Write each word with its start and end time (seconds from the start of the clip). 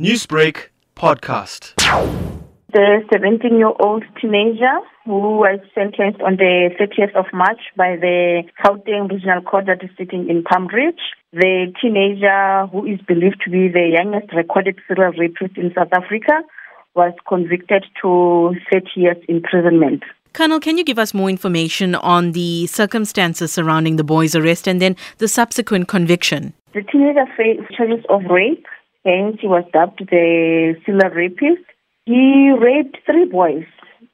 Newsbreak 0.00 0.70
podcast. 0.96 1.76
The 2.72 3.04
17 3.12 3.56
year 3.56 3.70
old 3.78 4.02
teenager 4.20 4.80
who 5.04 5.38
was 5.38 5.60
sentenced 5.72 6.20
on 6.20 6.34
the 6.34 6.70
30th 6.74 7.14
of 7.14 7.26
March 7.32 7.60
by 7.76 7.94
the 7.94 8.42
Gauteng 8.58 9.08
Regional 9.08 9.40
Court 9.42 9.66
that 9.66 9.84
is 9.84 9.90
sitting 9.96 10.28
in 10.28 10.42
Palm 10.42 10.66
Ridge. 10.66 10.98
The 11.32 11.72
teenager 11.80 12.66
who 12.72 12.84
is 12.84 12.98
believed 13.06 13.40
to 13.44 13.50
be 13.50 13.68
the 13.68 13.94
youngest 13.94 14.34
recorded 14.34 14.80
serial 14.88 15.12
rapist 15.12 15.56
in 15.56 15.70
South 15.76 15.92
Africa 15.92 16.42
was 16.96 17.12
convicted 17.28 17.84
to 18.02 18.56
30 18.72 18.86
years 18.96 19.16
imprisonment. 19.28 20.02
Colonel, 20.32 20.58
can 20.58 20.76
you 20.76 20.82
give 20.82 20.98
us 20.98 21.14
more 21.14 21.30
information 21.30 21.94
on 21.94 22.32
the 22.32 22.66
circumstances 22.66 23.52
surrounding 23.52 23.94
the 23.94 24.02
boy's 24.02 24.34
arrest 24.34 24.66
and 24.66 24.82
then 24.82 24.96
the 25.18 25.28
subsequent 25.28 25.86
conviction? 25.86 26.52
The 26.74 26.82
teenager 26.82 27.26
faced 27.36 27.72
charges 27.76 28.04
of 28.08 28.24
rape, 28.24 28.66
hence 29.04 29.38
he 29.40 29.46
was 29.46 29.64
dubbed 29.72 30.00
the 30.10 30.74
serial 30.84 31.10
rapist. 31.14 31.64
He 32.06 32.50
raped 32.58 32.98
three 33.06 33.26
boys. 33.26 33.64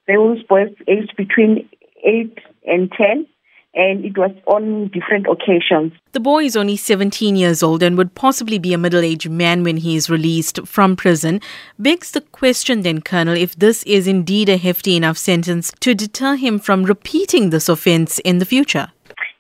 Those 0.07 0.43
boys 0.45 0.75
aged 0.89 1.15
between 1.17 1.69
8 2.05 2.39
and 2.67 2.91
10 2.93 3.27
and 3.75 4.05
it 4.05 4.19
was 4.19 4.33
on 4.47 4.89
different 4.89 5.27
occasions. 5.29 5.93
The 6.13 6.21
boy 6.21 6.45
is 6.45 6.57
only 6.57 6.77
17 6.77 7.37
years 7.37 7.63
old 7.63 7.83
and 7.83 7.97
would 7.97 8.15
possibly 8.15 8.59
be 8.59 8.73
a 8.73 8.79
middle 8.79 9.01
aged 9.01 9.31
man 9.31 9.63
when 9.63 9.77
he 9.77 9.95
is 9.95 10.11
released 10.11 10.67
from 10.67 10.97
prison. 10.97 11.41
Begs 11.79 12.11
the 12.11 12.21
question 12.21 12.83
then, 12.83 13.01
Colonel, 13.01 13.37
if 13.37 13.55
this 13.57 13.83
is 13.85 14.09
indeed 14.09 14.49
a 14.49 14.57
hefty 14.57 14.97
enough 14.97 15.19
sentence 15.19 15.73
to 15.81 15.95
deter 15.95 16.35
him 16.35 16.59
from 16.59 16.85
repeating 16.85 17.51
this 17.51 17.69
offence 17.69 18.19
in 18.21 18.39
the 18.39 18.45
future. 18.45 18.89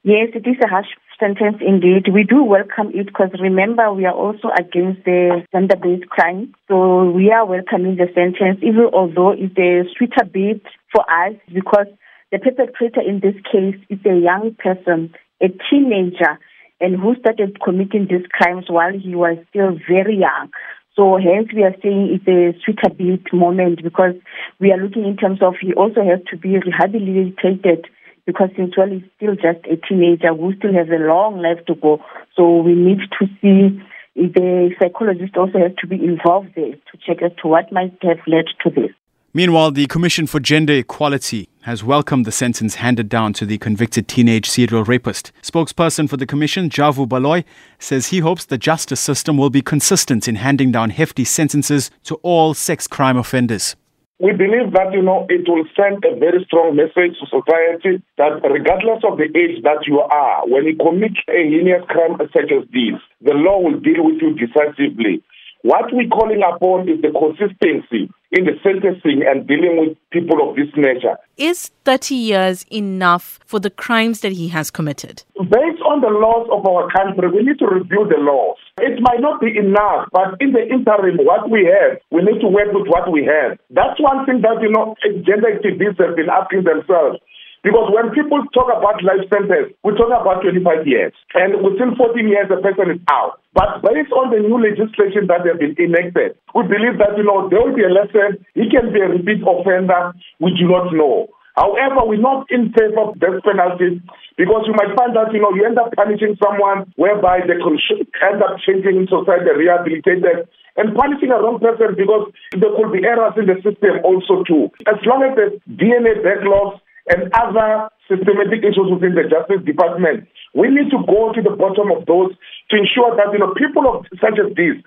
Yes, 0.03 0.29
it 0.35 0.49
is 0.49 0.57
a 0.65 0.69
harsh 0.69 0.87
sentence 1.19 1.59
indeed. 1.61 2.09
We 2.11 2.25
do 2.25 2.43
welcome 2.43 2.91
it 2.95 3.07
because 3.07 3.29
remember 3.39 3.93
we 3.93 4.07
are 4.07 4.15
also 4.15 4.49
against 4.59 5.05
the 5.05 5.45
gender-based 5.53 6.09
crime. 6.09 6.55
So 6.69 7.11
we 7.11 7.31
are 7.31 7.45
welcoming 7.45 7.97
the 7.97 8.09
sentence, 8.15 8.61
even 8.63 8.89
although 8.95 9.33
it's 9.33 9.59
a 9.59 9.85
sweeter 9.95 10.25
bit 10.25 10.63
for 10.91 11.05
us 11.05 11.35
because 11.53 11.87
the 12.33 12.39
perpetrator 12.39 13.03
in 13.03 13.21
this 13.21 13.35
case 13.53 13.77
is 13.91 13.99
a 14.07 14.17
young 14.17 14.57
person, 14.59 15.13
a 15.43 15.49
teenager, 15.69 16.41
and 16.81 16.99
who 16.99 17.15
started 17.21 17.61
committing 17.61 18.07
these 18.09 18.25
crimes 18.33 18.65
while 18.71 18.97
he 18.99 19.15
was 19.15 19.37
still 19.51 19.77
very 19.87 20.17
young. 20.17 20.49
So 20.97 21.19
hence 21.19 21.49
we 21.55 21.63
are 21.63 21.77
saying 21.83 22.17
it's 22.17 22.27
a 22.27 22.57
sweeter 22.65 22.89
beat 22.97 23.31
moment 23.35 23.83
because 23.83 24.15
we 24.61 24.73
are 24.73 24.79
looking 24.79 25.05
in 25.05 25.19
terms 25.19 25.43
of 25.43 25.55
he 25.61 25.75
also 25.75 26.01
has 26.03 26.21
to 26.31 26.39
be 26.39 26.57
rehabilitated 26.57 27.85
because 28.31 28.51
since 28.57 28.77
well 28.77 28.89
he's 28.89 29.03
still 29.17 29.35
just 29.35 29.67
a 29.67 29.77
teenager 29.89 30.33
who 30.33 30.55
still 30.55 30.73
has 30.73 30.87
a 30.89 31.03
long 31.03 31.43
life 31.43 31.65
to 31.67 31.75
go. 31.75 32.01
So 32.37 32.59
we 32.59 32.75
need 32.75 33.01
to 33.19 33.27
see 33.41 33.83
the 34.15 34.71
psychologist 34.81 35.37
also 35.37 35.59
has 35.59 35.73
to 35.81 35.89
be 35.89 35.97
involved 35.97 36.51
there 36.55 36.73
to 36.73 36.99
check 37.05 37.23
as 37.23 37.33
to 37.43 37.49
what 37.49 37.73
might 37.73 37.99
have 38.03 38.19
led 38.29 38.47
to 38.63 38.71
this. 38.71 38.93
Meanwhile, 39.33 39.73
the 39.73 39.87
Commission 39.87 40.27
for 40.27 40.39
Gender 40.41 40.75
Equality 40.75 41.49
has 41.63 41.83
welcomed 41.83 42.25
the 42.25 42.33
sentence 42.33 42.77
handed 42.77 43.09
down 43.09 43.33
to 43.35 43.47
the 43.47 43.59
convicted 43.59 44.07
teenage 44.07 44.49
serial 44.49 44.85
rapist. 44.85 45.33
Spokesperson 45.43 46.09
for 46.09 46.17
the 46.17 46.27
Commission, 46.27 46.69
Javu 46.69 47.09
Baloyi, 47.09 47.45
says 47.79 48.09
he 48.09 48.21
hopes 48.21 48.45
the 48.45 48.59
justice 48.59 49.01
system 49.01 49.37
will 49.37 49.51
be 49.51 49.63
consistent 49.63 50.29
in 50.29 50.37
handing 50.37 50.71
down 50.71 50.91
hefty 50.91 51.25
sentences 51.25 51.91
to 52.05 52.17
all 52.23 52.55
sex 52.55 52.87
crime 52.87 53.17
offenders. 53.17 53.77
We 54.21 54.37
believe 54.37 54.77
that, 54.77 54.93
you 54.93 55.01
know, 55.01 55.25
it 55.33 55.49
will 55.49 55.65
send 55.73 56.05
a 56.05 56.13
very 56.13 56.45
strong 56.45 56.77
message 56.77 57.17
to 57.17 57.25
society 57.25 58.05
that 58.21 58.45
regardless 58.45 59.01
of 59.01 59.17
the 59.17 59.25
age 59.33 59.65
that 59.65 59.89
you 59.89 60.05
are, 60.05 60.45
when 60.45 60.69
you 60.69 60.77
commit 60.77 61.17
a 61.25 61.41
heinous 61.49 61.81
crime 61.89 62.21
such 62.29 62.53
as 62.53 62.69
this, 62.69 63.01
the 63.25 63.33
law 63.33 63.65
will 63.65 63.81
deal 63.81 64.05
with 64.05 64.21
you 64.21 64.37
decisively. 64.37 65.25
What 65.65 65.89
we're 65.89 66.13
calling 66.13 66.45
upon 66.45 66.85
is 66.93 67.01
the 67.01 67.17
consistency 67.17 68.13
in 68.33 68.45
the 68.45 68.55
sentencing 68.63 69.23
and 69.27 69.47
dealing 69.47 69.77
with 69.79 69.99
people 70.11 70.39
of 70.49 70.57
this 70.57 70.71
nature. 70.77 71.17
Is 71.37 71.71
30 71.85 72.15
years 72.15 72.65
enough 72.71 73.41
for 73.45 73.59
the 73.59 73.71
crimes 73.71 74.21
that 74.21 74.33
he 74.33 74.49
has 74.49 74.71
committed? 74.71 75.25
Based 75.35 75.83
on 75.83 76.01
the 76.01 76.13
laws 76.13 76.47
of 76.53 76.65
our 76.67 76.87
country, 76.91 77.29
we 77.31 77.43
need 77.43 77.59
to 77.59 77.67
review 77.67 78.07
the 78.07 78.23
laws. 78.23 78.57
It 78.79 79.01
might 79.03 79.21
not 79.21 79.41
be 79.41 79.57
enough, 79.57 80.09
but 80.13 80.39
in 80.41 80.53
the 80.53 80.63
interim, 80.63 81.19
what 81.27 81.51
we 81.51 81.67
have, 81.67 81.99
we 82.11 82.23
need 82.23 82.41
to 82.41 82.49
work 82.49 82.71
with 82.73 82.87
what 82.87 83.11
we 83.11 83.27
have. 83.27 83.59
That's 83.71 83.99
one 83.99 84.25
thing 84.27 84.43
that, 84.43 84.63
you 84.63 84.71
know, 84.71 84.95
gender 85.27 85.51
activists 85.51 85.99
have 85.99 86.15
been 86.15 86.31
asking 86.31 86.65
themselves. 86.65 87.19
Because 87.63 87.93
when 87.93 88.09
people 88.17 88.41
talk 88.57 88.73
about 88.73 89.05
life 89.05 89.29
sentence, 89.29 89.77
we 89.85 89.93
talk 89.93 90.09
about 90.09 90.41
25 90.41 90.89
years. 90.89 91.13
And 91.37 91.61
within 91.61 91.93
14 91.93 92.17
years, 92.25 92.49
the 92.49 92.57
person 92.65 92.97
is 92.97 93.01
out. 93.13 93.37
But 93.53 93.85
based 93.85 94.13
on 94.17 94.33
the 94.33 94.41
new 94.41 94.57
legislation 94.57 95.29
that 95.29 95.45
has 95.45 95.61
been 95.61 95.77
enacted, 95.77 96.41
we 96.57 96.65
believe 96.65 96.97
that, 96.97 97.21
you 97.21 97.27
know, 97.29 97.53
there 97.53 97.61
will 97.61 97.77
be 97.77 97.85
a 97.85 97.93
lesson. 97.93 98.41
He 98.57 98.73
can 98.73 98.97
be 98.97 99.05
a 99.05 99.13
repeat 99.13 99.45
offender. 99.45 100.17
We 100.41 100.57
do 100.57 100.73
not 100.73 100.89
know. 100.97 101.29
However, 101.53 102.09
we're 102.09 102.23
not 102.23 102.49
in 102.49 102.73
favor 102.73 103.13
of 103.13 103.21
death 103.21 103.45
penalties 103.45 104.01
because 104.41 104.65
you 104.65 104.73
might 104.73 104.97
find 104.97 105.13
that, 105.13 105.29
you 105.37 105.45
know, 105.45 105.53
you 105.53 105.69
end 105.69 105.77
up 105.77 105.93
punishing 105.93 106.41
someone 106.41 106.89
whereby 106.97 107.45
they 107.45 107.61
could 107.61 107.77
end 108.25 108.41
up 108.41 108.57
changing 108.65 109.05
in 109.05 109.07
society, 109.11 109.53
rehabilitated, 109.53 110.49
and 110.81 110.97
punishing 110.97 111.29
a 111.29 111.37
wrong 111.37 111.61
person 111.61 111.93
because 111.93 112.33
there 112.57 112.73
could 112.73 112.89
be 112.95 113.05
errors 113.05 113.37
in 113.37 113.45
the 113.45 113.61
system 113.61 114.01
also 114.01 114.41
too. 114.49 114.73
As 114.89 114.97
long 115.05 115.27
as 115.29 115.37
the 115.37 115.61
DNA 115.69 116.25
backlogs 116.25 116.81
and 117.11 117.27
other 117.35 117.91
systematic 118.07 118.63
issues 118.63 118.87
within 118.87 119.19
the 119.19 119.27
Justice 119.27 119.67
Department. 119.67 120.31
We 120.55 120.71
need 120.71 120.91
to 120.95 121.03
go 121.07 121.35
to 121.35 121.43
the 121.43 121.55
bottom 121.59 121.91
of 121.91 122.07
those 122.07 122.35
to 122.71 122.75
ensure 122.79 123.15
that 123.19 123.35
you 123.35 123.43
know 123.43 123.55
people 123.59 123.87
of 123.91 124.07
such 124.23 124.39
as 124.39 124.55
these, 124.55 124.79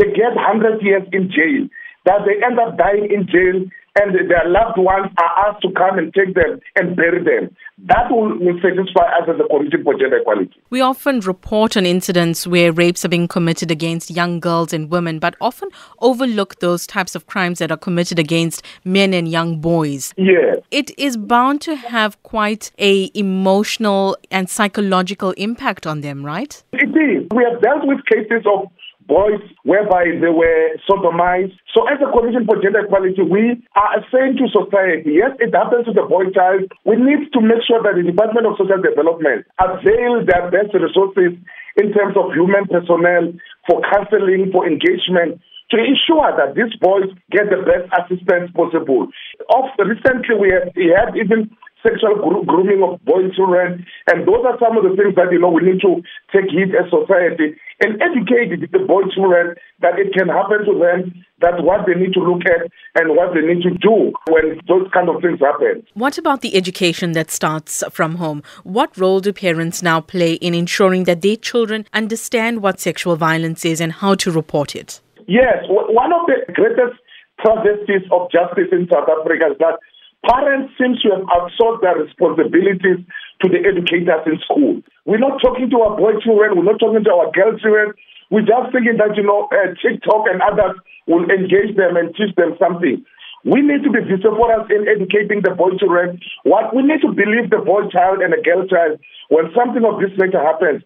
they 0.00 0.08
get 0.16 0.32
hundred 0.36 0.80
years 0.80 1.04
in 1.12 1.28
jail, 1.28 1.68
that 2.08 2.24
they 2.24 2.40
end 2.40 2.56
up 2.56 2.76
dying 2.76 3.08
in 3.12 3.28
jail, 3.28 3.64
and 4.00 4.14
their 4.30 4.48
loved 4.48 4.78
ones 4.78 5.10
are 5.18 5.48
asked 5.48 5.62
to 5.62 5.70
come 5.72 5.98
and 5.98 6.12
take 6.14 6.34
them 6.34 6.60
and 6.76 6.96
bury 6.96 7.22
them. 7.22 7.54
That 7.84 8.10
will, 8.10 8.38
will 8.38 8.58
satisfy 8.62 9.02
us 9.02 9.28
as 9.28 9.36
a 9.38 9.48
committee 9.48 9.82
for 9.82 9.94
gender 9.94 10.18
equality. 10.18 10.54
We 10.70 10.80
often 10.80 11.20
report 11.20 11.76
on 11.76 11.84
incidents 11.84 12.46
where 12.46 12.72
rapes 12.72 13.04
are 13.04 13.08
being 13.08 13.28
committed 13.28 13.70
against 13.70 14.10
young 14.10 14.40
girls 14.40 14.72
and 14.72 14.90
women, 14.90 15.18
but 15.18 15.36
often 15.40 15.68
overlook 16.00 16.60
those 16.60 16.86
types 16.86 17.14
of 17.14 17.26
crimes 17.26 17.58
that 17.58 17.70
are 17.70 17.76
committed 17.76 18.18
against 18.18 18.62
men 18.84 19.12
and 19.12 19.28
young 19.28 19.60
boys. 19.60 20.14
Yes. 20.16 20.58
It 20.70 20.96
is 20.98 21.16
bound 21.16 21.60
to 21.62 21.76
have 21.76 22.22
quite 22.22 22.70
a 22.78 23.10
emotional 23.14 24.16
and 24.30 24.48
psychological 24.48 25.32
impact 25.32 25.86
on 25.86 26.00
them, 26.00 26.24
right? 26.24 26.62
It 26.72 26.88
is. 26.88 27.28
We 27.34 27.44
have 27.50 27.60
dealt 27.62 27.86
with 27.86 27.98
cases 28.06 28.44
of 28.46 28.70
boys 29.06 29.42
whereby 29.62 30.10
they 30.18 30.30
were 30.30 30.76
sodomized. 30.84 31.54
So 31.74 31.86
as 31.86 31.98
a 32.02 32.10
Commission 32.10 32.46
for 32.46 32.60
Gender 32.62 32.86
Equality, 32.86 33.22
we 33.22 33.62
are 33.74 34.02
saying 34.12 34.38
to 34.38 34.50
society, 34.50 35.18
yes, 35.18 35.34
it 35.38 35.54
happens 35.54 35.86
to 35.86 35.94
the 35.94 36.06
boy 36.06 36.30
child. 36.34 36.70
We 36.84 36.98
need 36.98 37.30
to 37.32 37.40
make 37.40 37.62
sure 37.66 37.82
that 37.82 37.94
the 37.94 38.06
Department 38.06 38.46
of 38.46 38.58
Social 38.58 38.82
Development 38.82 39.46
avail 39.58 40.26
their 40.26 40.50
best 40.50 40.74
resources 40.74 41.38
in 41.78 41.92
terms 41.94 42.18
of 42.18 42.34
human 42.34 42.66
personnel 42.66 43.32
for 43.68 43.82
counseling, 43.90 44.50
for 44.50 44.66
engagement, 44.66 45.38
to 45.70 45.76
ensure 45.78 46.30
that 46.38 46.54
these 46.54 46.74
boys 46.78 47.10
get 47.30 47.50
the 47.50 47.62
best 47.66 47.90
assistance 47.90 48.50
possible. 48.54 49.10
Of 49.50 49.64
recently, 49.82 50.34
we 50.38 50.48
have, 50.54 50.70
we 50.74 50.94
have 50.94 51.16
even 51.18 51.50
sexual 51.82 52.16
grooming 52.44 52.82
of 52.82 53.02
boy 53.04 53.28
children, 53.34 53.86
and 54.06 54.26
those 54.26 54.44
are 54.44 54.58
some 54.58 54.76
of 54.76 54.84
the 54.84 54.96
things 54.96 55.14
that 55.16 55.32
you 55.32 55.38
know 55.38 55.50
we 55.50 55.62
need 55.62 55.80
to 55.80 56.02
take 56.32 56.50
heed 56.50 56.74
as 56.74 56.90
society 56.90 57.56
and 57.80 58.00
educate 58.00 58.72
the 58.72 58.78
boy 58.78 59.02
children 59.14 59.54
that 59.80 59.98
it 59.98 60.12
can 60.14 60.28
happen 60.28 60.64
to 60.64 60.72
them, 60.78 61.24
that 61.40 61.62
what 61.62 61.86
they 61.86 61.94
need 61.94 62.12
to 62.14 62.20
look 62.20 62.42
at 62.46 62.70
and 62.94 63.14
what 63.14 63.34
they 63.34 63.42
need 63.44 63.62
to 63.62 63.70
do 63.76 64.12
when 64.28 64.60
those 64.66 64.88
kind 64.92 65.08
of 65.08 65.20
things 65.20 65.38
happen. 65.40 65.84
What 65.94 66.16
about 66.16 66.40
the 66.40 66.56
education 66.56 67.12
that 67.12 67.30
starts 67.30 67.84
from 67.90 68.16
home? 68.16 68.42
What 68.64 68.96
role 68.96 69.20
do 69.20 69.32
parents 69.32 69.82
now 69.82 70.00
play 70.00 70.34
in 70.34 70.54
ensuring 70.54 71.04
that 71.04 71.20
their 71.20 71.36
children 71.36 71.86
understand 71.92 72.62
what 72.62 72.80
sexual 72.80 73.16
violence 73.16 73.64
is 73.64 73.80
and 73.80 73.92
how 73.92 74.14
to 74.16 74.30
report 74.30 74.74
it? 74.74 75.00
Yes, 75.28 75.64
one 75.68 76.12
of 76.12 76.22
the 76.26 76.52
greatest 76.52 76.96
travesties 77.40 78.08
of 78.10 78.30
justice 78.30 78.68
in 78.72 78.88
South 78.90 79.08
Africa 79.08 79.52
is 79.52 79.58
that 79.58 79.78
parents 80.28 80.74
seem 80.78 80.98
to 81.02 81.06
have 81.14 81.24
absorbed 81.30 81.82
their 81.82 81.96
responsibilities 81.96 83.00
to 83.42 83.46
the 83.48 83.60
educators 83.62 84.22
in 84.26 84.38
school. 84.44 84.82
We're 85.04 85.22
not 85.22 85.40
talking 85.40 85.70
to 85.70 85.78
our 85.82 85.96
boy 85.96 86.18
children, 86.22 86.58
we're 86.58 86.68
not 86.68 86.80
talking 86.80 87.04
to 87.04 87.12
our 87.12 87.30
girl 87.32 87.56
children. 87.58 87.94
We're 88.30 88.42
just 88.42 88.74
thinking 88.74 88.98
that, 88.98 89.14
you 89.14 89.22
know, 89.22 89.46
uh, 89.54 89.70
TikTok 89.78 90.26
and 90.26 90.42
others 90.42 90.74
will 91.06 91.30
engage 91.30 91.76
them 91.76 91.94
and 91.94 92.10
teach 92.16 92.34
them 92.34 92.58
something. 92.58 93.04
We 93.44 93.62
need 93.62 93.84
to 93.84 93.90
be 93.90 94.02
vociferous 94.02 94.66
in 94.74 94.88
educating 94.90 95.42
the 95.46 95.54
boy 95.54 95.78
children. 95.78 96.18
What 96.42 96.74
we 96.74 96.82
need 96.82 97.00
to 97.02 97.14
believe 97.14 97.50
the 97.50 97.62
boy 97.62 97.86
child 97.94 98.18
and 98.18 98.32
the 98.32 98.42
girl 98.42 98.66
child 98.66 98.98
when 99.28 99.46
something 99.54 99.84
of 99.84 100.00
this 100.00 100.10
nature 100.18 100.42
happens. 100.42 100.82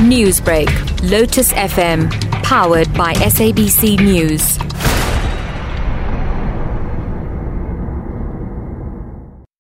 Newsbreak, 0.00 0.72
Lotus 1.10 1.52
FM, 1.52 2.10
powered 2.42 2.92
by 2.94 3.12
SABC 3.14 4.00
News. 4.00 4.71